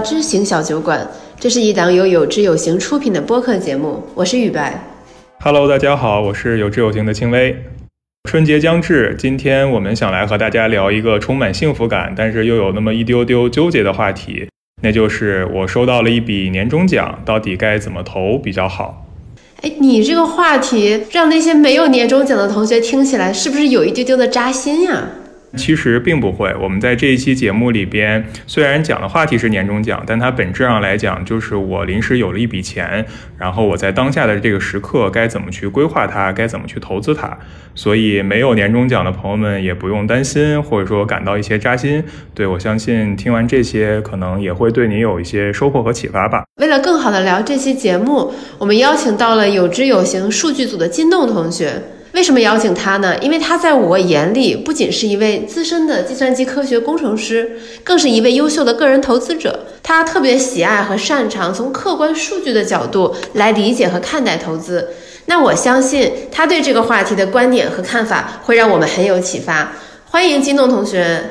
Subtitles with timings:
[0.00, 1.06] 知行小酒馆，
[1.38, 4.82] 这是一档由有知有行出品的播客节目，我是雨白。
[5.40, 7.56] Hello，大家好，我是有知有行的轻微。
[8.28, 14.48] 春节将至，今天我们想来和大家聊一个充满幸福感，但是又有那么一丢丢纠结的话题，
[14.82, 19.06] 那就是我收到了一笔年终奖，到底该怎么投比较好？
[19.62, 25.08] 哎，你这个话题让那些没有年终奖的同学听起来是不是有一丢丢的扎心呀？
[25.56, 26.54] 其实并不会。
[26.60, 33.04] 我们在这一期节目里边，虽然讲的话题是年终奖，但它本质上来讲，就是我临时有了一笔钱，
[33.38, 37.36] 然后我在当下的这个时刻该怎么去规划它，该怎么去投资它。
[37.74, 42.02] 所以没有年终奖的朋友们也不用担心，或者说感到一些扎心。
[42.34, 46.44] 对我相信听完这些，可能也会对你有一些收获和启发吧。
[46.60, 51.82] 为了更好的聊这期节目，我们邀请到了有知有行数据组的金栋同学。
[52.16, 53.14] 为什么邀请他呢？
[53.18, 59.66] 因为他在我眼里不仅是一位资深的计算机科学工程师，更是一位优秀的个人投资者。
[59.82, 64.88] 他特别喜爱和擅长从客观数据的角度来理解和看待投资。
[65.26, 69.72] 那我相信他对这个话题的观点和看法会让我们很有启发。
[70.06, 71.22] 欢迎金栋同学。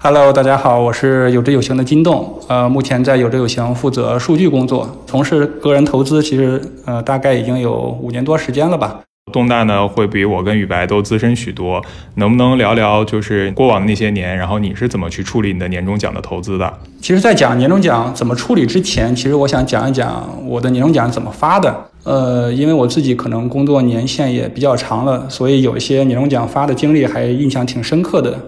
[0.00, 2.40] Hello，大家好，我是有知有行的金栋。
[2.48, 9.02] 呃，目前在有知有行负责数据工作，从事个人投资，其实呃大概已经有五年多时间了吧。
[9.32, 16.72] 东大呢会比我跟宇白都资深许多，能不能聊聊就是过往的那些年，然后你是怎么去处理你的年终奖的投资的？
[17.00, 21.76] 其实，在讲年终奖怎么处理之前，其实我想讲一讲我的年终奖怎么发的。
[22.04, 28.38] 呃，因为我自己可能工作年限也比较长了，所以有一些年终奖发的经历还印象挺深刻的。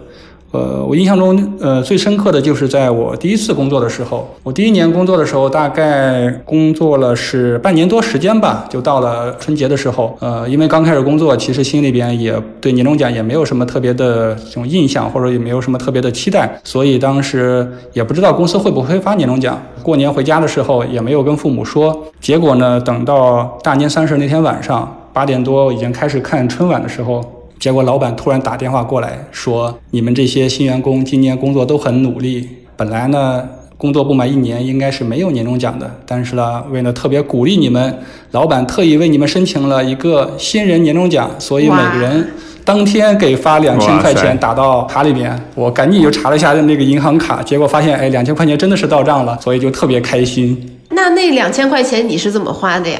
[0.51, 10.17] 呃，我印象中，呃，最深刻的就是在我第一次工作的时候，我第一年工作的时候，大概工作了是半年多时间吧，就到了春节的时候。
[10.19, 19.61] 呃，因为刚开始工作，其实心里边也对年终奖也没有什么特别的这种印象，或者也没有什么特别的期待，所以当时也不知道公司会不会发年终奖。
[19.83, 21.95] 过年回家的时候也没有跟父母说。
[22.19, 27.23] 结果呢，等到大年三十那天晚上八点多，已经开始看春晚的时候。
[27.59, 32.47] 结果老板突然打电话过来，说：“你们这些新员工今年工作都很努力，
[32.77, 33.43] 本来呢
[33.77, 37.99] 工作不满一年应该是没有年终奖的，但是呢为了特别鼓励你们，
[38.31, 42.25] 老板特意为你们申请了一个新人年终奖，所以每个人
[42.63, 45.37] 当天给发两千块钱打到卡里边。
[45.53, 50.79] 我赶紧就查了一下那个银行卡，结果发现哎两千块钱真的是到账了，所以就特别开心。
[50.91, 52.97] 那那两千块钱你是怎么花的呀？”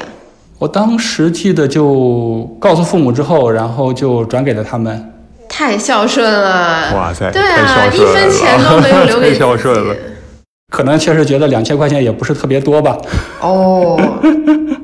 [0.60, 5.10] 我当时记得就告诉父母之后，然后就转给了他们。
[5.48, 6.94] 太孝顺了！
[6.94, 9.96] 哇塞，对啊，一分钱都没有留给太孝顺了。
[10.70, 12.94] 可能确实觉得两千块钱也不是特别多吧。
[13.40, 13.98] 哦，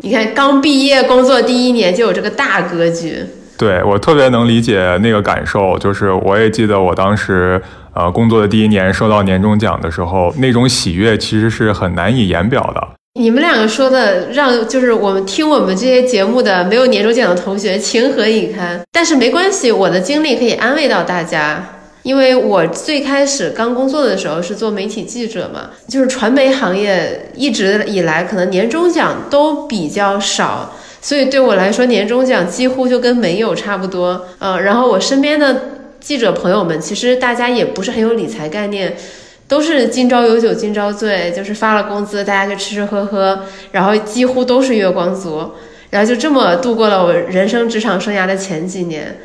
[0.00, 3.22] 你看刚毕业工作第一年就有这个大格局。
[3.58, 7.60] 对我特别能理解那个感受，就是我也记得我当时
[7.92, 12.95] 呃工作的第一年收到年终奖的时候，那种喜悦其实是很难以言表的。
[13.18, 18.78] 你们两个说的让就是我们听我们这些节目的没有年终奖的同学情何以堪？
[18.92, 34.26] 但是没关系，我的经历可以安慰到大家，因为我最开始刚工作的时候是做媒体记者嘛，就是传媒行业一直以来可能年终奖都比较少，所以对我来说年终奖几乎就跟没有差不多。
[34.40, 35.62] 嗯，然后我身边的
[36.00, 38.94] 记者朋友们其实大家也不是很有理财概念。
[39.48, 45.52] 都是今朝有酒今朝醉，就是发了工资，大家就吃吃喝喝，然后几乎都是月光族，
[45.90, 49.16] 然后就这么度过了我人生职场生涯的前几年。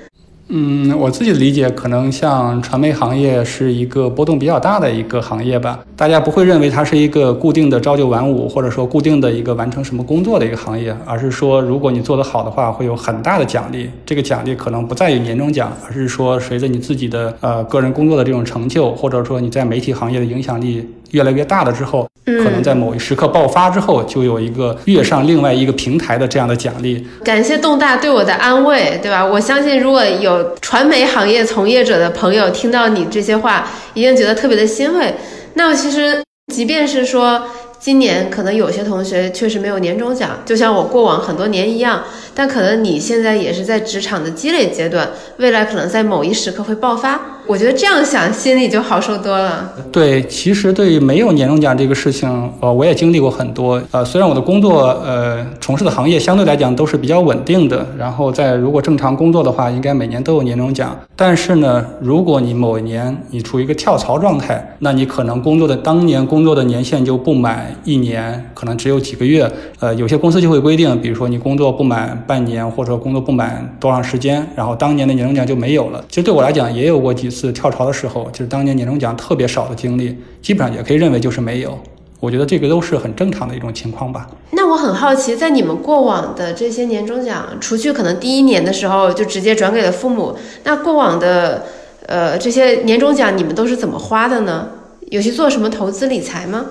[0.53, 5.79] 嗯，我自己的理解，可能像传媒行业是一个波动比较大的一个行业吧。
[5.95, 13.89] 大家不会认为它是一个固定的朝九晚五，或者说固定的一个完成什么工作的一个行业，而是说，如果你做得好的话，会有很大的奖励。
[14.05, 22.07] 这个奖励可能不在于年终奖，而是说，随着你自己的呃个人工作的这种成就，或者说你在媒体行业的影响力越来越大了之后。
[22.23, 27.05] 可能在某一时刻爆发之后，就有一个跃上另外一个平台的这样的奖励。
[27.23, 29.25] 感谢动大对我的安慰，对吧？
[29.25, 35.13] 我相信，如果有传媒行业从业者的朋友听到你这些话，一定觉得特别的欣慰。
[35.55, 36.23] 那其实，
[36.53, 37.41] 即便是说。
[37.81, 42.03] 今年可能有些同学确实没有年终奖，就像我过往很多年一样。
[42.35, 47.19] 但可能你现在也是在职场的积累阶段，未来可能在某一时刻会爆发。
[47.47, 49.73] 我觉得这样想心里就好受多了。
[49.91, 52.29] 对，其实对于没有年终奖这个事情，
[52.61, 53.81] 呃，我也经历过很多。
[53.89, 60.97] 呃，虽然我的工作，呃，从事的行业相对来讲都是比较稳定的，然后在如果正常工作的话，应该每年都有年终奖。
[61.15, 67.70] 但是呢，如果你某一年你处于一个跳槽状态，那你可能工作的当年工作的年限就不满。
[67.83, 69.51] 一年，可能只有几个月。
[69.79, 76.03] 呃，有些公司就会规定，比如说你工作不满半年，或者说工作不满多长时间，然后当年的年终奖就没有了。
[76.09, 81.77] 其实对我来讲，也有过几次跳槽的时候，就是当年年终奖特别少的经历，基本上也可以认为就是没有。
[82.19, 84.29] 我觉得这个都是很正常的一种情况吧。
[84.51, 91.65] 那我很好奇，在你们过往的这些年终奖，除去可能第一年的时候就直接转给了父母，那过往的
[92.05, 94.67] 呃这些年终奖你们都是怎么花的呢？
[95.09, 96.67] 有去做什么投资理财吗？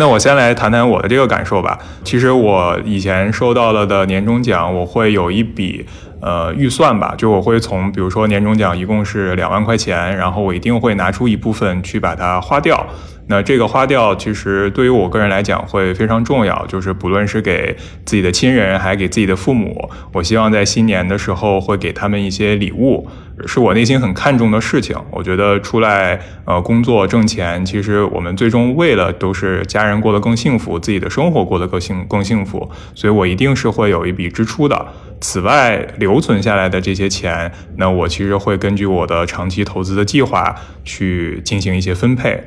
[0.00, 1.78] 那我先来谈谈我的这个感受吧。
[2.02, 5.84] 其实我以前收到了的年终奖，我会有一笔
[6.20, 12.86] 呃预算吧，就我会从比如说年终奖一共是两万块钱，然后我一定会拿出一部分去把它花掉。
[13.26, 23.08] 那这个花掉，其实对于我个人来讲会非常重要，就是不论是给自己的亲人，还给自己的父母，我希望在新年的时候会给他们一些礼物，
[23.46, 24.96] 是我内心很看重的事情。
[25.12, 34.88] 我觉得出来呃工作挣钱，其实我们最终为了都是家人过得更幸福，自己的生活过得更幸更幸福，所以我一定是会有一笔支出的。
[35.20, 42.42] 此外，留存下来的这些钱，那我其实会根据我的长期投资的计划去进行一些分配。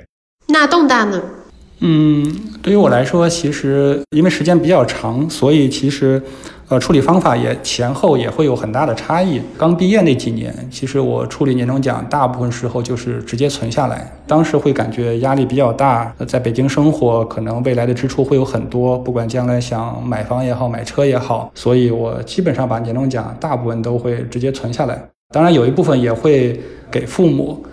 [0.48, 1.22] 那动大呢？
[1.80, 2.24] 嗯，
[2.62, 6.22] 对于我来说，其实因为时间比较长，所以其实，
[6.70, 9.42] 呃，处理方法也前后也会有很大的差异。
[9.58, 14.10] 刚毕业那几年，其实我处理年终奖，大部分时候就是直接存下来。
[14.26, 24.98] 当时会感觉压力比较大，在北京生活，可能未来的支出会有很多，不管将来想买房也好，买车也好，所以我基本上把年终奖大部分都会直接存下来。
[25.32, 26.60] 当然，有一部分也会
[26.90, 27.64] 给父母。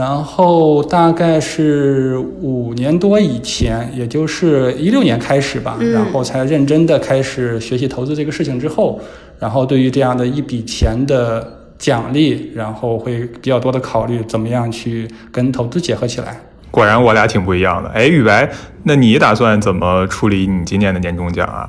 [0.00, 8.98] 然后大概是五年多以前，也就是一六年开始吧，然后才认真的开始学习投资这个事情之后，
[9.38, 11.46] 然后对于这样的一笔钱的
[11.78, 16.40] 奖励，然后会比较多的考虑怎么样去跟投资结合起来。
[16.70, 17.90] 果然我俩挺不一样的。
[17.90, 18.50] 哎，雨白，
[18.84, 21.68] 那你打算怎么处理你今年的年终奖啊？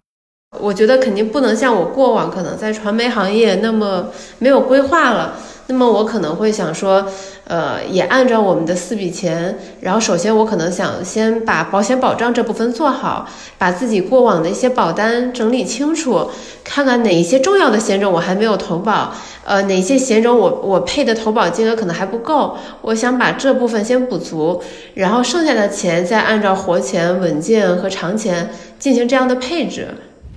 [0.57, 4.07] 我觉得肯定不能像我过往可能在传媒行业那么
[4.39, 5.33] 没有规划了。
[5.71, 7.07] 那么我可能会想说，
[7.45, 13.25] 呃，也按照我们的四笔钱，然后首先我可能想先把保险保障这部分做好，
[13.57, 16.29] 把自己过往的一些保单整理清楚，
[16.61, 19.13] 看看哪一些重要的险种我还没有投保，
[19.45, 24.61] 呃，哪些险种我我配的投保金额可能还不够，我想把这部分先补足，
[24.95, 29.87] 然后剩下的钱再按照活钱、稳健和长钱进行这样的配置。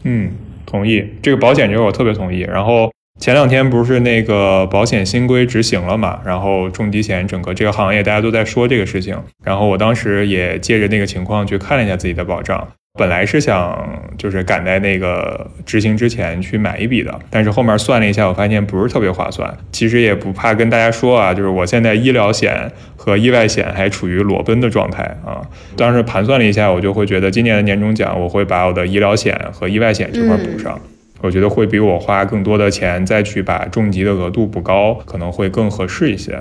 [0.04, 0.30] 嗯，
[0.64, 2.88] 同意，这个保险这个我特别同意，然后。
[3.20, 12.68] 前两天不是那个保险新规执行了嘛，然后重疾险整个这个行业大家都在说这个事情，然后我当时也借着那个情况去看了一下自己的保障，
[12.98, 13.88] 本来是想
[14.18, 19.56] 就是赶在那个执行之前去买一笔的，但是后面算了一下，我发现不是特别划算。
[19.72, 25.40] 其实也不怕跟大家说啊，就是我现在医疗险和意外险还处于裸奔的状态啊。
[25.76, 30.78] 当时盘算了一下，我就会觉得今年的年终奖我会把我的医疗险和意外险这块补上。
[31.24, 36.38] 我觉得会比我花更多的钱再去把重疾的额度补高，可能会更合适一些。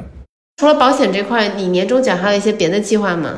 [0.58, 3.30] 除了保险这块，你年终奖还有一些别的计划吗？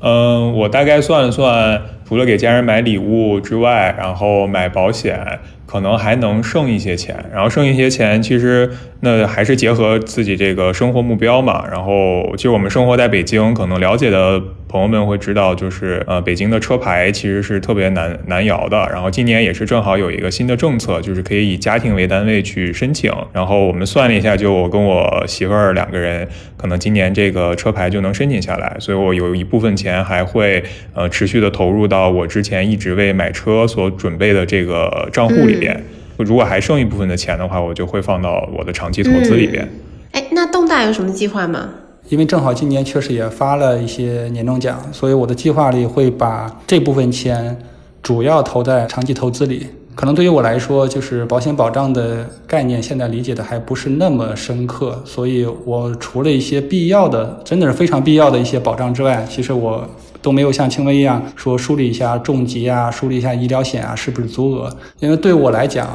[0.00, 5.38] 嗯，我大概算了算，除了给家人买礼物之外，然后买保险。
[5.68, 11.62] 可能还能剩一些钱，然后剩一些钱，其实那还是结合自己这个生活目标嘛。
[11.70, 18.78] 然后，其实我们生活在北京，可能了解的朋友们会知道，就是呃，北京的车牌其实是特别难难摇的。
[18.90, 23.12] 然后今年也是正好有一个新的政策，就是可以以家庭为单位去申请。
[23.34, 28.74] 然后我们算了一下，就我跟我媳妇儿两个人，可能今年这个车牌就能申请下来。
[28.78, 35.56] 所以我有一部分钱还会呃持续的投入到我之前一直为买车所准备的这个账户里。
[35.56, 35.82] 边，
[36.18, 39.66] 如果还剩一部分的钱的话，我就会放到我的长期投资里边。
[40.12, 41.70] 哎，那动大有什么计划吗？
[42.10, 47.56] 因为正好今年确实也发了一些年终奖，所以我的计划里会把这部分钱
[48.02, 49.66] 主要投在长期投资里。
[49.94, 59.88] 可能对于我来说，就是保险保障的概念现在理解的还不是那么深刻，所以我除了一些必要的，真的是非常必要的一些保障之外，其实我。
[60.20, 64.68] 都没有像轻微一样说梳理一下重疾啊，梳理一下医疗险啊，是不是足额？
[65.00, 65.88] 因为对我来讲，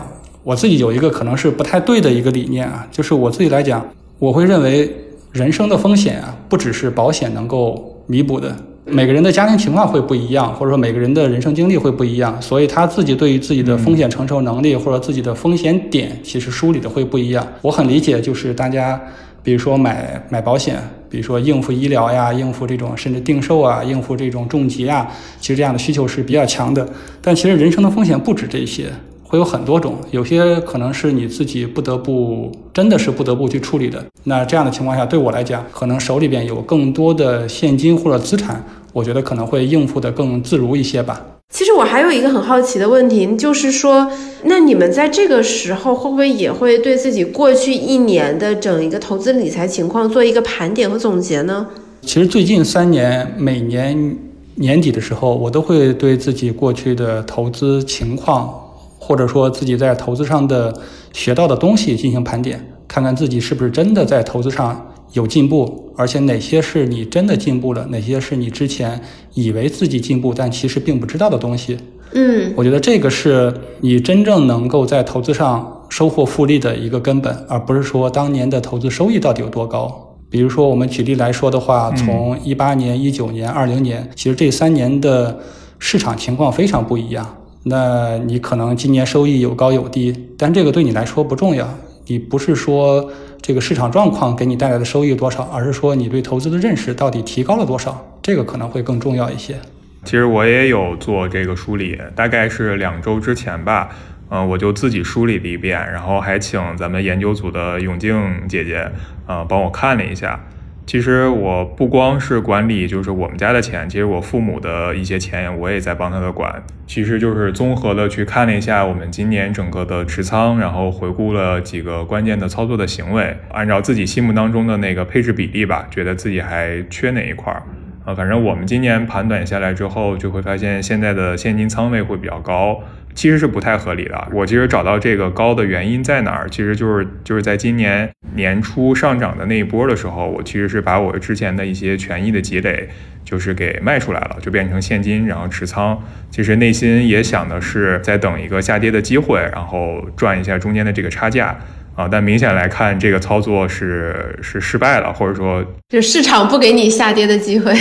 [0.43, 3.85] 我自己有一个可能是不太对的一个理念啊，就是我自己来讲，
[4.19, 4.89] 我会认为
[5.31, 8.55] 人生的风险啊，不只是保险能够弥补的。
[8.85, 17.47] 每个人的家庭情况会不一样，或者说每个人的人生经历会不一样，所以他自己对于自己的风险承受能力或者自己的风险点，其实梳理的会不一样。
[17.61, 18.99] 我很理解，就是大家。
[19.45, 20.77] 比如说买买保险，
[21.13, 25.07] 比如说应付医疗呀，应付这种甚至定寿啊，应付这种重疾啊，
[25.39, 26.83] 其实这样的需求是比较强的。
[27.21, 28.91] 但其实人生的风险不止这些，
[29.21, 34.03] 会有很多种，有些可能是你自己不得不，真的是不得不去处理的。
[34.23, 41.21] 那这样的情况下，对我来讲，可能手里边有更多的现金或者资产，我觉得可能会应付的更自如一些吧。
[41.53, 44.11] 其实我还有一个很好奇的问题，就是说，
[44.45, 51.67] 那你们在这个时候会不会也会对自己过去一年的整一个投资理财情况做一个盘点和总结呢？
[52.01, 54.17] 其实最近三年，每年
[54.55, 58.51] 年底的时候，我都会对自己过去的投资情况，
[58.97, 60.73] 或者说自己在投资上的
[61.13, 64.92] 学到的东西进行盘点，看看自己是不是真的在投资上。
[65.13, 68.99] 有进步，而且哪些是你真的进步了，哪些是你之前
[69.33, 71.77] 以为自己进步，但其实并不知道的东西。
[72.13, 80.15] 嗯，我觉得这个是你真正能够在投资上收获复利的一个根本，而不是说当年的投资收益到底有多高。
[80.29, 85.39] 比如说，我们举例来说的话，从一八年、一九年、二零年，其实这三年的
[85.77, 87.37] 市场情况非常不一样。
[87.65, 91.67] 那你可能今年收益有高有低，但这个对你来说不重要。
[92.07, 93.07] 你不是说。
[93.43, 99.59] 这个市场状况给你带来的收益多少，而是说你对投资的认识到底提高了多少，这个可能会更重要一些。
[100.05, 103.89] 其实我也有做这个梳理，大概是两周之前吧，
[104.29, 108.89] 嗯，我就自己梳理了一遍，然后还请咱们研究组的永静姐姐，
[109.27, 110.39] 呃，帮我看了一下。
[110.85, 116.61] 其实我不光是管理，就是我们家的钱，其实我父母的一些钱我也在帮他的管。
[116.85, 127.63] 其实就是综合的去看了一下我们今年整个的持仓，然后回顾了几个关键的操作的行为，按照自己心目当中的那个配置比例吧，觉得自己还缺哪一块儿
[128.03, 128.13] 啊？
[128.13, 132.81] 反正我们今年盘短下来之后，就会发现现在的现金仓位会比较高。
[133.15, 134.27] 其实是不太合理的。
[134.31, 142.89] 我其实找到这个高的原因在哪儿，其实就是就是在今年年初上涨的那一波的时候，我其实是把我之前的一些权益的积累，
[143.23, 146.01] 就是给卖出来了，就变成现金，然后持仓。
[146.31, 151.55] 其实内心也想的是在等一个下跌的机会，然后赚一下中间的这个差价
[151.95, 152.07] 啊。
[152.11, 157.73] 但明显来看，这个操作是是失败了，或者说就市场不给你下跌的机会。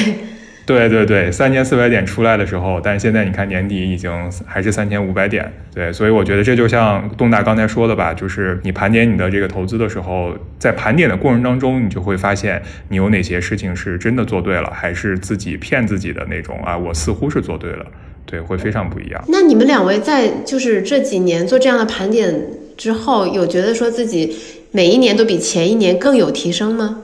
[0.65, 4.13] 对对对，三千四百点出来的时候，但是现在你看年底已经
[4.47, 17.85] 还是三千五百点，对，所以我觉得这就像东大刚才说的吧，就是你盘点你的这个投资的时候，在盘点的过程当中，你就会发现你有哪些事情是真的做对了，还是自己骗自己的那种啊，我似乎是做对了，
[18.25, 19.21] 对，会非常不一样。
[19.27, 22.33] 那你们两位在就是这几年做这样的盘点
[22.77, 24.37] 之后，有觉得说自己
[24.71, 26.99] 每一年都比前一年更有提升吗？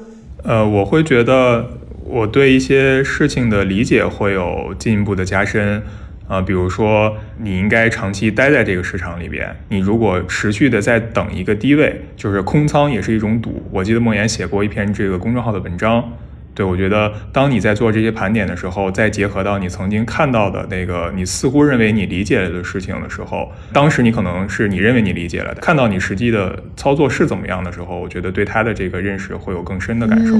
[0.44, 1.77] 呃，我会觉得。
[2.08, 5.82] 我对一些事情的理解会有进一步的加深，
[6.26, 13.62] 啊，比如说你应该长期待在这个市场里边，你如果持续的在等一个低位，就是空仓也是一种赌。
[13.70, 16.10] 我记得莫言写过一篇这个公众号的文章。
[16.58, 30.34] 对，我觉得当你在做这些盘点的时候，再结合到你曾经看到的那个你似乎认为你理解了的事情的时候，当时你可能是你认为你理解了的，看到你实际的操作是怎么样的时候，我觉得对他的这个认识会有更深的感受。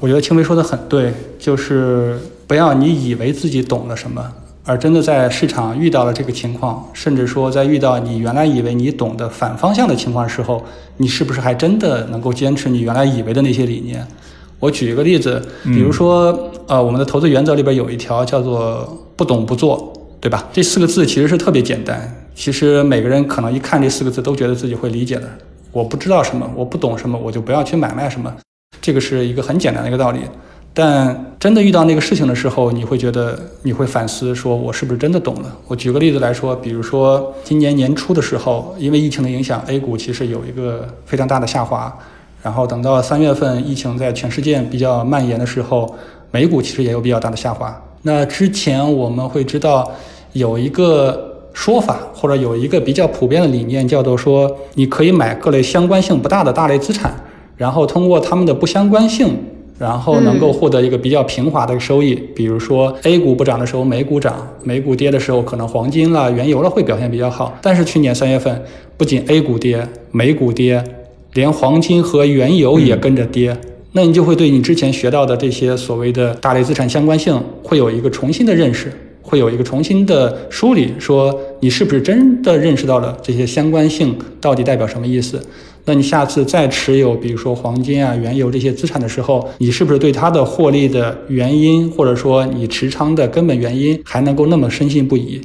[0.00, 4.24] 我觉得青梅说的很对，就是不要你以为自己懂了什么，
[4.64, 10.64] 而真的在市场遇到了这个情况，甚至说在遇到你原来以为你懂的反方向的情况时候，
[10.96, 14.06] 你是不是还真的能够坚持你原来以为的那些理念？
[14.60, 20.48] 我举一个例子，比如说，呃，我们的投资原则里边有一条叫做“不懂不做”，对吧？
[20.52, 25.28] 这四个字其实是特别简单，其实每个人可能一看这四个字都觉得自己会理解的。
[25.70, 28.34] 我不知道什么，我不懂什么，我就不要去买卖什么，
[28.80, 30.20] 这个是一个很简单的一个道理。
[30.74, 35.56] 但真的遇到那个事情的时候，你会觉得你会反思，说我是不是真的懂了？
[35.66, 41.96] 我举个例子来说，比如说今年年初的时候，因为疫情的影响，A 股其实有一个非常大的下滑。
[42.42, 45.92] 然后等到三月份疫情在全世界比较蔓延的时候，
[46.30, 47.82] 美股其实也有比较大的下滑。
[48.02, 49.90] 那之前我们会知道
[50.32, 57.12] 有一个说法，或者有一个比较普遍的理念，叫做说你可以买各类相关性不大的大类资产，
[57.56, 59.36] 然后通过它们的不相关性，
[59.76, 62.14] 然后能够获得一个比较平滑的收益。
[62.36, 67.52] 比如说 A 股不涨的时候，美股涨；美股跌的时候，可能黄金了、原油了会表现比较好。
[67.60, 68.62] 但是去年三月份，
[68.96, 70.84] 不仅 A 股跌，美股跌。
[71.34, 73.56] 连黄金和原油也跟着跌，
[73.92, 78.92] 那你就会对你之前学到的这些所谓的大类资产相关性，会有一个重新的认识，
[79.22, 85.40] 会有一个重新的梳理，说你是不是真的认识到了这些相关性到底代表什么意思？
[85.84, 95.40] 那你下次再持有，比如说黄金啊、原油这些资产的时候，你是不是对它的获利的原因，或者说你持仓的根本原因，还能够那么深信不疑？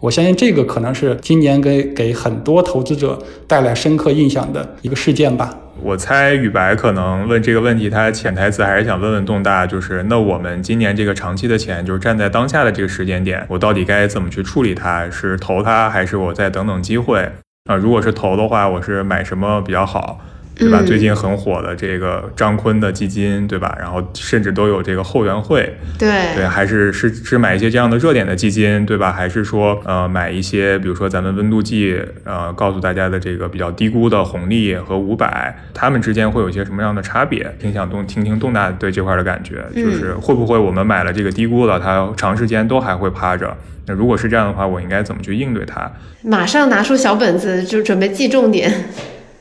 [0.00, 5.52] 我相信这个可能是今年给给很多投资者带来深刻印象的一个事件吧。
[5.82, 15.10] 我猜宇白可能问这个问题，他潜台词还是想问问东大，就是那我们今年这个长期的钱，就是站在当下的这个时间点，我到底该怎么去处理它？
[15.10, 17.28] 是投它，还是我再等等机会？
[17.68, 20.20] 啊，如果是投的话，我是买什么比较好？
[20.58, 20.80] 对吧？
[20.82, 23.76] 嗯最近很火的这个张坤的基金，对吧？
[23.78, 29.12] 然后甚至都有这个后援会，对对，还是是是买一些这样的热点的基金，对吧？
[29.12, 37.54] 还是说呃买一些，比如说咱们温度计，呃，告诉大家的这个比较低估的红利和五百，它们之间会有一些什么样的差别？
[37.60, 43.56] 挺想动听听动大对这块的感觉，就是会不会我们买了这个低估了，它长时间都还会趴着？
[43.86, 45.90] 那如果是这样的话，我应该怎么去应对它？
[46.22, 48.72] 马上拿出小本子就准备记重点。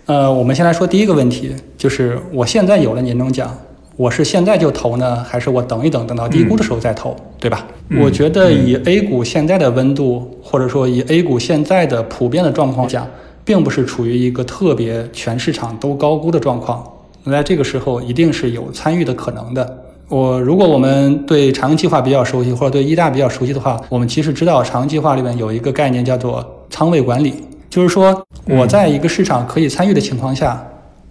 [0.08, 3.54] 呃，我们先来说第一个问题，就是我现在有了年终奖，
[3.98, 7.68] 我是现在就投呢，还是我等一等，等到低估的时候再投，对吧？
[7.90, 13.06] 嗯我觉得以 A 股现在的温度，或者说以 A 股现在的普遍的状况讲，
[13.44, 16.82] 并不是处于一个特别全市场都高估的状况。
[17.26, 19.84] 那在这个时候，一定是有参与的可能的。
[20.08, 27.34] 我如果我们对长计划比较熟悉，或者对一大比较熟悉的话，我们其实知道长计划里面有一个概念叫做仓位管理，
[27.70, 30.66] 就是说我在一个市场可以参与的情况下，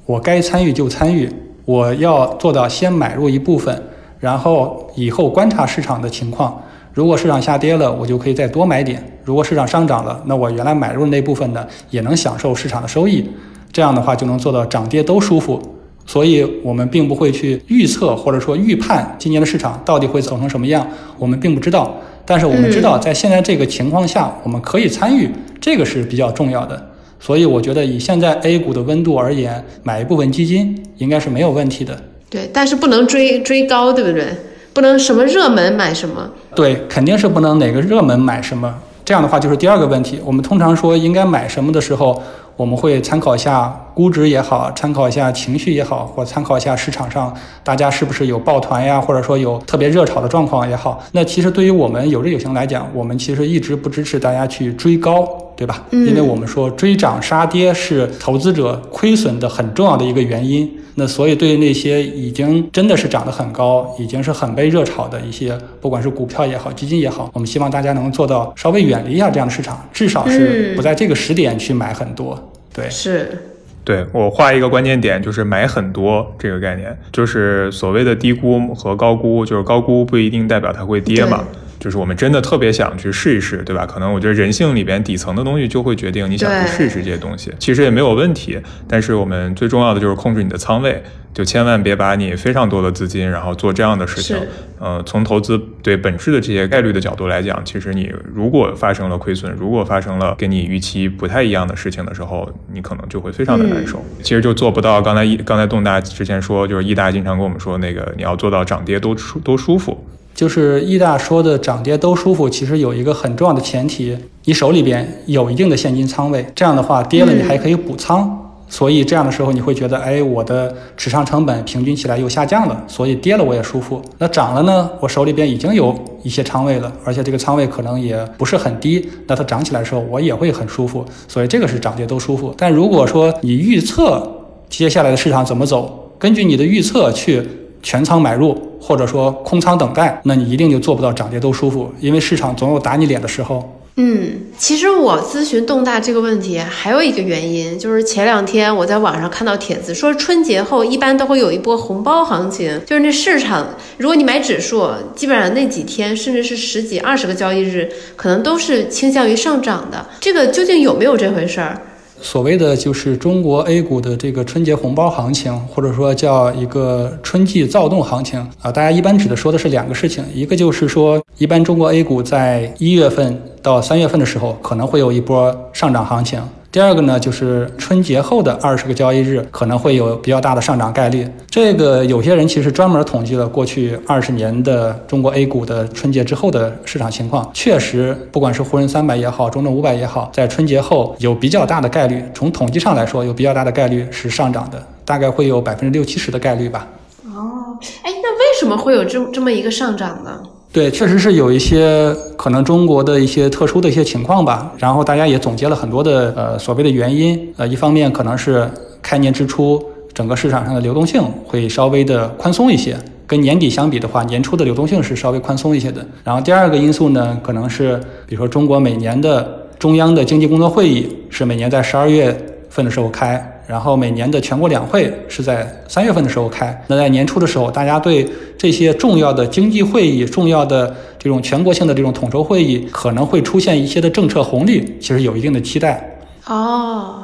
[0.06, 1.30] 我该参与就参与，
[1.64, 3.82] 我要做到先买入一部分，
[4.18, 6.60] 然后以后观察市场的情况。
[6.92, 13.28] 如果市场下跌了，我就可以再多买点；如果市场上涨了，那我原来买入的那部分呢，也能享受市场的收益。
[13.70, 15.60] 这样的话就能做到涨跌都舒服。
[16.06, 20.86] 所以我们并不会去预测或者说预判今年的市场到底会走成什么样，
[21.18, 21.94] 我们并不知道。
[22.24, 25.28] 但是我们知道，在现在这个情况下，我们可以参与，
[25.66, 26.80] 这个是比较重要的。
[27.18, 32.00] 所以我觉得以现在 A 股的温度而言，买一部分基金应该是没有问题的。
[32.30, 34.28] 对，但是不能追追高，对不对？
[34.72, 36.30] 不能什么热门买什么。
[36.54, 38.72] 对，肯定是不能哪个热门买什么。
[39.04, 40.20] 这样的话就是第二个问题。
[40.24, 42.22] 我们通常说应该买什么的时候，
[42.56, 47.34] 我们会参考一下估值也好，参考一下情绪也好，或参考一下市场上
[47.64, 51.02] 大家是不是有抱团呀，或者说有特别热炒的状况也好。
[51.12, 55.26] 那其实对于我们有志有行来讲，我们其实一直不支持大家去追高，
[55.56, 55.82] 对吧？
[55.92, 60.70] 嗯因为我们说追涨杀跌是投资者亏损的很重要的一个原因。
[60.96, 72.38] 那所以对于那些已经真的是涨得很高，已经是很被热炒的一些，不管是股票也好，基金也好，我们希望大家能做到稍微远离一下这样的市场，至少是嗯不在这个时点去买很多。
[72.74, 73.55] 对，是，
[73.86, 81.44] 对我画一个关键点，就是买很多这个概念，就是所谓的低估和高估，就是高估不一定代表它会跌嘛。
[81.78, 83.86] 就是我们真的特别想去试一试，对吧？
[83.86, 88.58] 可能我觉得人性里边底层的东西就会决定你想去试一试这些东西，其实也没有问题。
[88.88, 91.00] 但是我们最重要的就是控制你的仓位，
[91.36, 94.48] 就千万别把你非常多的资金，然后做这样的事情是。
[94.78, 104.02] 呃，从投资对本质的这些概率的角度来讲，其实你如果发生了亏损，如果发生了跟你预期不太一样的事情的时候，你可能就会非常的难受。
[104.22, 110.06] 其实就做不到刚才一刚才东大之前说，就是易大经常跟我们说那个你要做到涨跌都舒都舒服。
[110.34, 118.45] 就是易大说的涨跌都舒服，其实有一个很重要的前提，你手里边有一定的现金仓位，这样的话跌了你还可以补仓。
[118.68, 124.02] 所以这样的时候，你会觉得，哎，我的持仓成本平均起来又下降了，所以跌了我也舒服。
[124.18, 131.04] 那涨了呢，我手里边已经有一些仓位了，而且这个仓位可能也不是很低，那它涨起来的时候我也会很舒服。
[131.28, 132.52] 所以这个是涨跌都舒服。
[132.58, 134.28] 但如果说你预测
[134.68, 137.42] 接下来的市场怎么走，根据你的预测去
[137.82, 143.62] 全仓买入，或者说空仓等待，那你一定就做不到涨跌都舒服，因为市场总有打你脸的时候。
[143.98, 160.06] 嗯，其实我咨询动大这个问题还有一个原因，就是前两天我在网上看到帖子说，春节后一般都会有一波红包行情，就是那市场，如果你买指数，基本上那几天甚至是十几、二十个交易日，可能都是倾向于上涨的。
[160.20, 161.80] 这个究竟有没有这回事儿？
[162.20, 176.40] 所谓的就是中国 A 股的这个春节红包行情，或者说叫一个春季躁动行情啊，大家一般指的说的是两个事情，一个就是说，一般中国 A 股在一月份到三月份的时候可能会有一波上涨行情。
[176.76, 181.26] 第二个呢，就是春节后的二十个交易日可能会有比较大的上涨概率。
[181.48, 196.86] 这个有些人其实专门统计了过去二十年的中国 A 股的春节之后的市场情况，确实不管是沪深三百也好，中证五百也好，在春节后有比较大的概率，从统计上来说有比较大的概率是上涨的，大概会有百分之六七十的概率吧。
[197.24, 200.42] 哦，哎，那为什么会有这这么一个上涨呢？
[200.76, 204.70] 对，确实是有一些可能中国的一些特殊的一些情况吧。
[204.76, 207.50] 然后大家也总结了很多的呃所谓的原因。
[207.56, 212.94] 呃，一方面可能是开年之初整个市场上的流动性会稍微的宽松一些，
[213.26, 216.06] 跟年底相比的话，年初的流动性是稍微宽松一些的。
[216.22, 222.36] 然后第二个因素呢，可能是比如说中国每年的中央的经济工作会议是每年在十二月
[222.68, 223.55] 份的时候开。
[223.66, 228.26] 然后每年的全国两会是在三月份的时候开，那在年初的时候，大家对
[228.56, 236.18] 这些重要的经济会议、重要的这种全国性的这种统筹会议可能会出现一些的政策红利，其实有一定的期待。
[236.46, 237.16] 哦，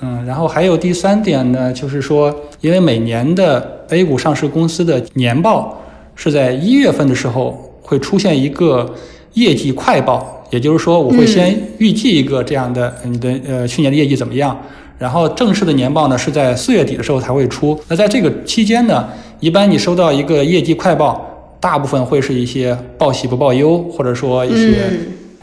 [0.00, 5.82] 嗯，然后还有第三点呢，就是说，因为每年的 A 股上市公司的年报
[6.14, 8.94] 是在一月份的时候会出现一个
[9.34, 14.58] 业绩快报，也就是说，我会先预计一个这样的你的呃去年的业绩怎么样，
[15.00, 17.76] 然后正式的年报呢是在四月底的时候才会出。
[17.88, 19.08] 那在这个期间呢，
[19.40, 21.26] 一般你收到一个业绩快报，
[21.58, 24.90] 大部分会是一些报喜不报忧，或者说一些。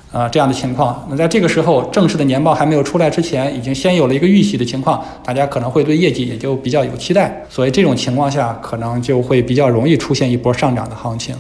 [0.10, 11.36] 啊，这样的情况，那在这个时候，正式的年报还没有出来之前，已经先有了一个预喜的情况，大家可能会对业绩也就比较有期待，所以这种情况下，可能就会比较容易出现一波上涨的行情。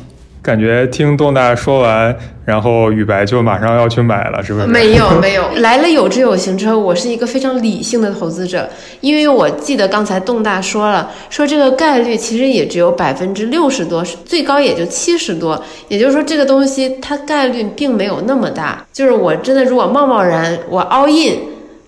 [0.47, 4.65] 感觉听东大说完，然后宇白就马上要去买了，是不是？
[4.65, 6.79] 没有 没有，来了有车有行车。
[6.79, 8.65] 我是一个非常理性的投资者，
[9.01, 15.61] 因为我记得刚才东大说了，说这个概率其实也只有百分之六十多，最高也就七十多。
[15.89, 18.85] 也就是说，这个东西它概率并没有那么大。
[18.93, 21.39] 就是我真的如果贸贸然我 all in，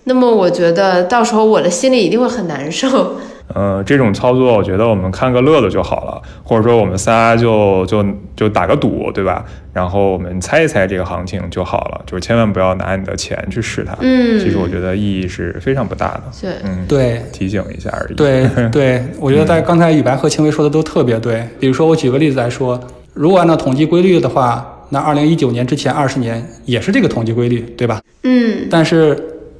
[0.03, 3.15] 那么我觉得到时候我的心里一定会很难受。
[3.53, 9.43] 呃，这种操作我觉得我们看个乐子就好了，或者说我们仨就就就打个赌，对吧？
[9.73, 13.95] 然后我们猜一猜这个行情就好了，就是千万不要拿你的钱去试它。
[14.01, 16.23] 嗯，其实我觉得意义是非常不大的。
[16.39, 18.13] 对，嗯，对，提醒一下而已。
[18.13, 21.43] 对 对，我觉得在刚才宇白和青薇说的都特别对。
[21.59, 22.79] 比如说，我举个例子来说，
[23.13, 27.99] 如果按照统计规律的话，那二零一九年之前二十年也是这个统计规律，对吧？
[28.23, 29.17] 嗯，但是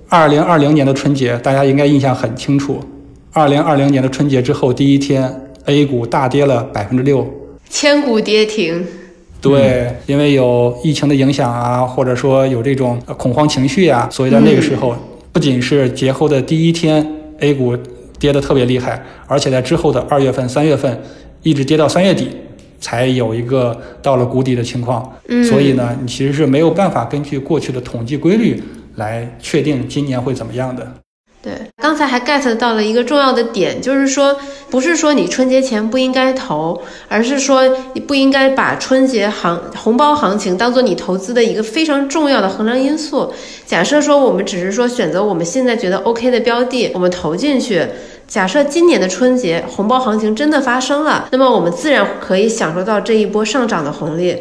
[0.10, 2.84] 二零二零年的春节，大家应该印象很清楚。
[3.32, 5.32] 二零二零年的春节之后第一天
[5.66, 7.28] ，A 股大跌了百分之六，
[7.70, 8.86] 千股跌停。
[9.40, 14.96] 对，因为有疫情的影响啊，或者说有这种恐慌情绪啊，所以在那个时候，
[15.32, 17.06] 不仅是节后的第一天
[17.40, 17.78] A 股
[18.18, 21.02] 跌得特别厉害，而且在之后的二月份、三月份，
[21.44, 22.28] 一直跌到三月底，
[22.82, 25.10] 才有一个到了谷底的情况。
[25.28, 28.62] 嗯，所以呢，你其实是没有办法根据过去的统计规律
[28.96, 30.86] 来确定今年会怎么样的。
[31.42, 34.36] 对，刚才还 get 到了一个重要的点，就是说，
[34.70, 43.32] 不是说你春节前不应该投，而是说你不应该把春节行红包行情当做你投资的一个非常重要的衡量因素。
[43.66, 47.88] 假设说我们只是说选择我们现在觉得 OK 的标的，我们投进去。
[48.28, 54.38] 假设今年的春节红包行情真的发生了，那么我们自然可以享受到这一波上涨的红利。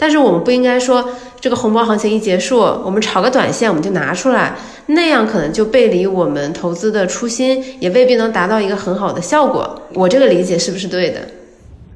[0.00, 1.06] 但是我们不应该说
[1.38, 9.82] 这个红包行情一结束，我们炒个短线我们就拿出来，那样可能就背离我们投资的初心，也未必能达到一个很好的效果。
[9.92, 11.20] 我这个理解是不是对的？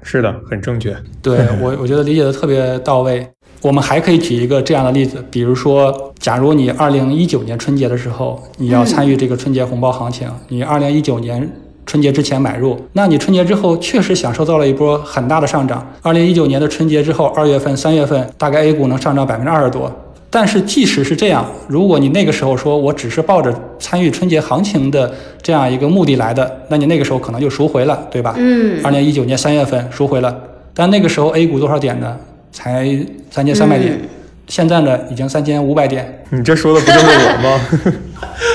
[0.03, 0.95] 是的，很正确。
[1.23, 3.27] 对我，我觉得理解的特别到位。
[3.63, 11.51] 我们还可以举一个这样的例子，比如说，假如你二零一九年春节的时候，你要参与这个春节红包行情，你二零一九年。
[11.95, 15.89] 春节之前买入，那你春节之后确实享受到了一波很大的上涨。
[16.03, 19.89] 二零一九年的春节之后，二月份、三月份，大概 A 股能上涨百分之二十多。
[20.29, 28.35] 但是即使是这样，如果你那个时候说我只是抱着参与春节行情的这样一个目的来的，那你那个时候可能就赎回了，对吧？
[28.39, 28.81] 嗯。
[28.83, 30.37] 二零一九年三月份赎回了，
[30.75, 32.17] 但那个时候 A 股多少点呢？
[32.51, 32.89] 才
[33.31, 34.01] 三千三百点，
[34.49, 36.25] 现在呢已经三千五百点。
[36.31, 37.61] 你这说的不就是我吗？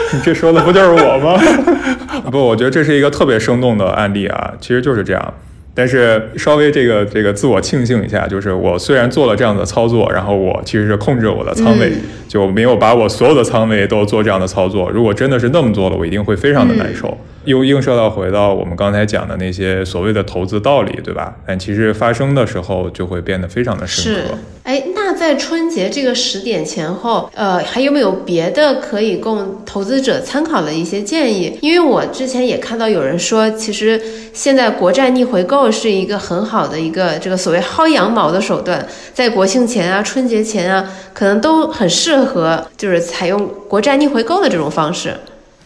[0.14, 1.40] 你这说的不就是我吗？
[2.32, 5.34] 不，我觉得这是一个特别生动的案例啊，其实就是这样。
[5.76, 11.92] 但是稍微这个这个自我庆幸一下，就是我虽然做了这样的操作，然后我其实是控制我的仓位，
[12.28, 14.90] 就没有把我所有的仓位都做这样的操作。
[14.90, 17.18] 如果真的是那么做了，我一定会非常的难受。
[17.46, 21.36] 又映射到回到我们刚才讲的那些所谓的投资道理，对吧？
[21.46, 24.38] 但其实发生的时候就会变得非常的深刻。
[24.64, 31.58] 哎，那在春节这个时点前后，呃，还有没有别的可以供投资者参考的一些建议？
[31.62, 34.00] 因为我之前也看到有人说，其实
[34.32, 45.16] 现在国债逆回购是一个很好的一个这个所谓薅羊毛的手段，在国庆前啊、春节前啊，可能都很适合，就是采用国债逆回购的这种方式。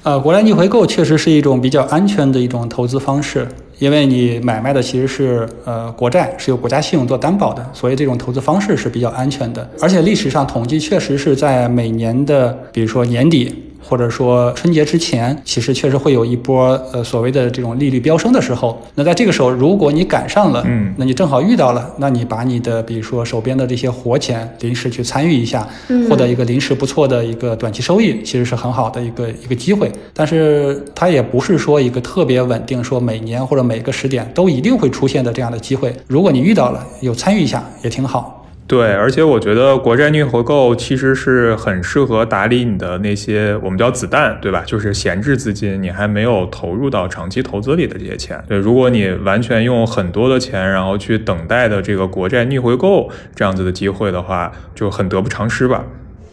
[0.04, 3.48] 呃，国债逆回购确实是一种比较安全的一种投资方式，
[3.80, 9.66] 因为你买卖的其实是呃国债，是由国家信用做担保的，所以这种投资方式是比较安全的。
[9.80, 13.56] 而且历史上统计确实是在每年的，比如说年底。
[13.94, 18.82] 或者说春节之前，其实确实会有一波呃所谓的这种利率飙升的时候。
[18.96, 25.70] 那在这个时候，如果你赶上了，嗯，那你正好遇到了，那你把你的比如说手边的这些活钱临时去参与一下，
[26.10, 29.92] 获得一个临时不错的一个短期收益，其实是很好的一个一个机会。
[30.12, 35.96] 但是它也不是说一个特别稳定，说每年或者每个时点都一定会出现的这样的机会。
[36.08, 38.43] 如果你遇到了，有参与一下也挺好。
[38.66, 44.64] 对，而且我觉得国债逆回购其实是很适合打理你的那些我们叫子弹，对吧？
[44.66, 48.42] 就是闲置资金，你还没有投入到长期投资里的这些钱。
[48.48, 55.84] 对，如果你完全用很多的钱，然后去等待的这个国债逆回购这样子的机会的话，就很得不偿失吧。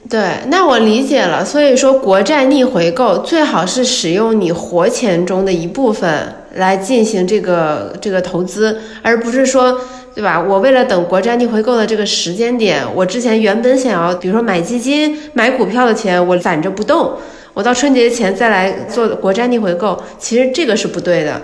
[0.08, 1.44] 对，那我理解了。
[1.44, 9.78] 所以说，国债逆回购最好是使用你活钱中的一部分来进行这个这个投资，而不是说，
[10.14, 10.40] 对吧？
[10.40, 17.12] 我为了等国债逆回购的这个时间点，我之前原本想要，比如说买基金、买股票的钱，我攒着不动，
[17.54, 21.40] 我到春节前再来做国债逆回购，其实这个是不对的。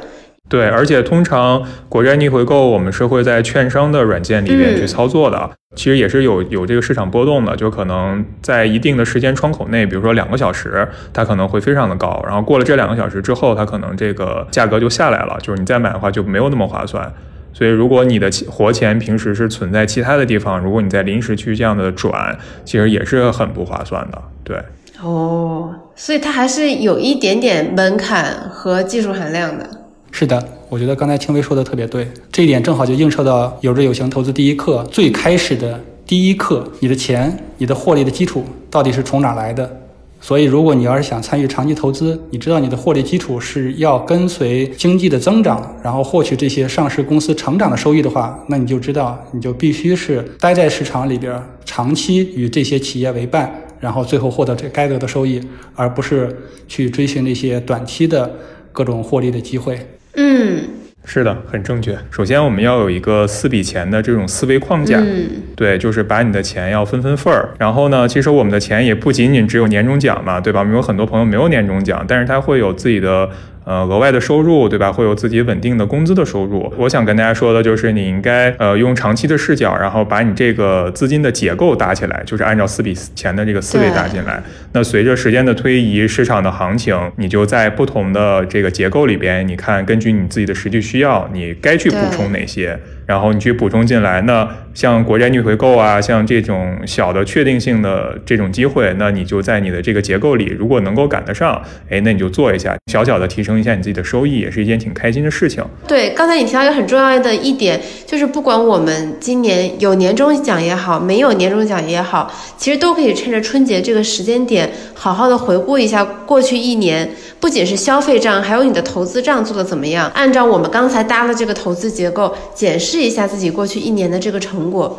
[0.49, 5.51] 对，而且通常国债逆回购，我们是会在券商的软件里面去操作的。
[5.75, 12.23] 其实也是有有这个市场波动的，就可能在一定的时间窗口内，比如说两个小时，它可能会非常的高。
[12.25, 17.13] 然后过了这两个小时之后，它可能这个价格就下来了，就是你再买的话就没有那么划算。
[17.57, 24.23] 所以如果你的活钱平时是存在其他的地方，如果你在临时去这样的转，其实也是很不划算的。
[24.45, 24.63] 对。
[25.03, 29.67] 哦，所以它还是有一点点门槛和技术含量的。
[30.11, 39.81] 是的，我觉得刚才青薇说的特别对，这一点正好就映射到有志有行投资第一课最开始的第一课，你的钱、你的获利的基础到底是从哪来的？
[40.27, 55.41] 所以，如果你要是想参与长期投资，你知道你的获利基础是要跟随经济的增长，然后获取这些上市公司成长的收益的话，那你就知道，你就必须是待在市场里边，长期与这些企业为伴，然后最后获得这该得的收益，
[55.77, 56.37] 而不是
[56.67, 58.29] 去追寻那些短期的
[58.73, 59.79] 各种获利的机会。
[60.15, 60.61] 嗯，
[61.09, 61.97] 是的，很正确。
[62.11, 67.49] 首先，我们要有一个四笔钱的这种思维框架，嗯，对，就是把你的钱要分分份儿。
[67.59, 70.61] 然后呢，其实我们的钱也不仅仅只有年终奖嘛，对吧？
[70.61, 73.31] 我们有很多朋友没有年终奖，但是他会有自己的。
[73.67, 74.93] 呃，额外的收入，对吧？
[74.93, 76.73] 会有自己稳定的工资的收入。
[76.79, 84.41] 我想跟大家说的就是，你应该呃用长期的视角，然后把你这个资金的结构搭起来，就是按照四笔钱的这个思维搭进来。
[84.73, 92.79] 那随着时间的推移，市场的行情，你就在不同的这个结构里边，你看根据你自己的实际需要，你该去补充哪些。
[93.07, 105.65] 然后你去补充进来，那像国债逆回购啊，像这种小的确定性的这种机会，那你就在你的这个结构里，如果能够赶得上，哎，那你就做一下，小小的提升一下你自己的收益，也是一件挺开心的事情。
[105.87, 122.96] 对，刚才你提到一个很重要的一点，就是不管我们今年有年终奖也好，没有年终奖也好，其实都可以趁着春节这个时间点，好好的回顾一下过去一年，不仅是消费账，还有你的投资账做的怎么样，按照我们刚才搭的这个投资结构检视。
[122.97, 124.97] 试一下自己过去一年的这个成果。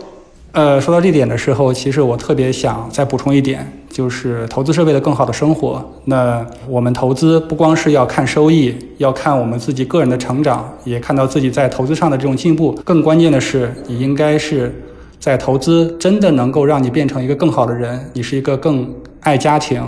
[0.52, 5.84] 呃，说到这点的时候，其实我特别想再补充一点，就是投资是为了更好的生活。
[6.06, 12.72] 那我们投资不光是要看收益，要看我们自己个人的成长，也看到自己在投资上的这种进步。
[12.86, 14.72] 更关键的是，你应该是
[15.20, 18.88] 在投资真的能够让你变成一个更好的人，你是一个更
[19.22, 19.84] 爱家庭、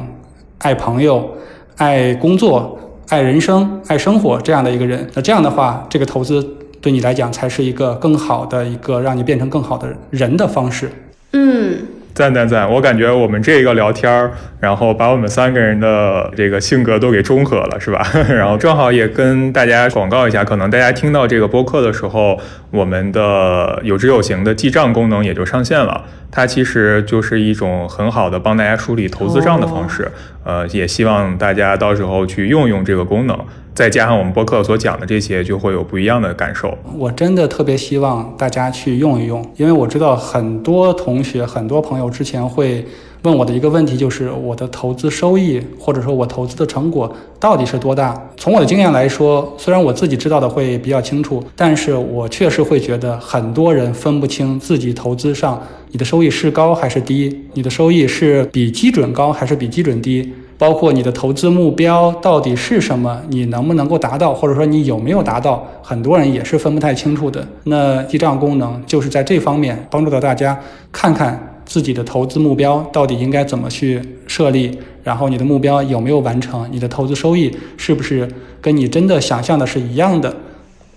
[0.58, 1.30] 爱朋友、
[1.76, 2.76] 爱工作、
[3.10, 5.08] 爱人生、爱生活这样的一个人。
[5.14, 6.56] 那这样的话，这个投资。
[6.82, 10.90] 对你来讲，才是一个更好的一个让你变成更好的人的方式。
[11.34, 11.78] 嗯，
[12.14, 12.70] 赞赞赞！
[12.72, 18.06] 我感觉我们这个聊天儿，然后把我们三个人的这个性格都给中和了，是吧？
[18.28, 22.40] 然后正好也跟大家广告一下，可能大家听到这个播客的时候，
[22.72, 26.06] 我们的有知有行的记账功能也就上线了。
[26.32, 30.12] 它其实就是一种很好的帮大家梳理投资账的方式。
[30.44, 33.38] 呃，也希望大家到时候去用用这个功能。
[33.80, 36.78] 再加上我们播客所讲的这些，就会有不一样的感受。
[36.98, 42.86] 我真的特别希望大家去用一用，因为我知道很多同学、很多朋友之前会
[43.22, 48.22] 问我的一个问题，就是我的投资收益或者说我投资的成果到底是多大？
[48.36, 55.58] 从我的经验来说，虽然我自己知道的会比较清楚，但是我确实会觉得很多人分不清自己投资上
[55.92, 60.34] 你的收益是高还是低，你的收益是比基准高还是比基准低。
[60.60, 67.48] 包括你的投资目标到底是什么，你能不能够达到，或者说你有没有达到，很多人也是分不太清楚的。
[67.64, 70.60] 那记账功能就是在这方面帮助到大家，
[70.92, 78.28] 看看自己的投资目标到底应该怎么去设立，然后你的目标有没有完成，你的投资收益是不是
[78.60, 80.36] 跟你真的想象的是一样的。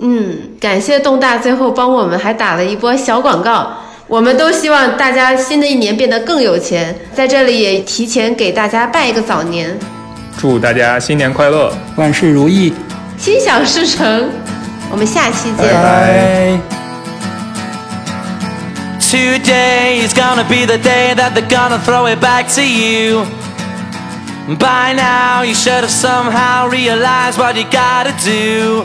[0.00, 3.70] 嗯，感谢东大最后帮我们还打了一波小广告。
[4.12, 9.74] 我们都希望大家新的一年变得更有钱，在这里也提前给大家拜一个早年，
[10.36, 12.74] 祝大家新年快乐，万事如意，
[13.16, 14.28] 心想事成。
[14.90, 15.66] 我们下期见。
[15.66, 16.60] 拜拜。
[19.00, 23.24] Today is gonna be the day that they're gonna throw it back to you.
[24.58, 28.84] By now, you should have somehow realized what you gotta do.